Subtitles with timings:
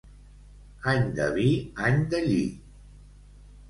[0.93, 1.47] Any de vi,
[1.91, 2.43] any de lli.